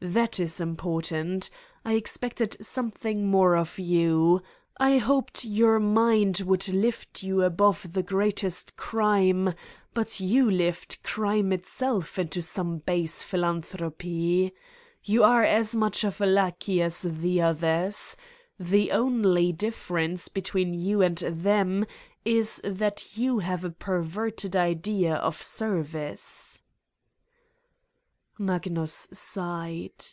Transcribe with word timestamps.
That 0.00 0.38
is 0.38 0.60
important. 0.60 1.50
I 1.84 1.94
expected 1.94 2.64
something 2.64 3.26
more 3.26 3.56
of 3.56 3.80
you. 3.80 4.42
I 4.76 4.98
hoped 4.98 5.44
your 5.44 5.80
mind 5.80 6.38
would 6.46 6.68
lift 6.68 7.24
you 7.24 7.42
above 7.42 7.94
the 7.94 8.04
great 8.04 8.44
est 8.44 8.76
crime, 8.76 9.54
but 9.94 10.20
you 10.20 10.48
lift 10.48 11.02
crime 11.02 11.52
itself 11.52 12.16
into 12.16 12.42
some 12.42 12.78
base 12.78 13.24
philanthropy. 13.24 14.52
You 15.02 15.24
are 15.24 15.42
as 15.42 15.74
much 15.74 16.04
of 16.04 16.20
a 16.20 16.26
lackey 16.26 16.80
as 16.80 17.02
the 17.02 17.40
others. 17.42 18.16
The 18.56 18.92
only 18.92 19.50
difference 19.50 20.28
between 20.28 20.74
you 20.74 21.02
and 21.02 21.16
them 21.18 21.86
is 22.24 22.60
that 22.62 23.16
you 23.18 23.40
have 23.40 23.64
a 23.64 23.70
perverted 23.70 24.54
idea 24.54 25.16
of 25.16 25.42
service!" 25.42 26.62
Magnus 28.40 29.08
sighed. 29.12 30.12